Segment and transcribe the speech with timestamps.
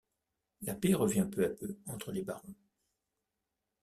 [0.63, 2.55] La paix revient peu à peu entre les barons.